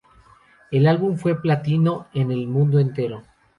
El 0.71 0.87
álbum 0.87 1.15
fue 1.15 1.39
platino 1.39 2.07
en 2.15 2.31
el 2.31 2.47
mundo 2.47 2.79
entero. 2.79 3.21